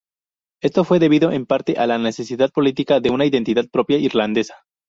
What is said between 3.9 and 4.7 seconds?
irlandesa.